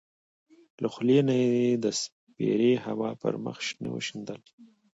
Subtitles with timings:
[0.81, 1.53] له خولې نه یې
[1.83, 4.39] د سپېرې هوا پر مخ شنه وشیندل.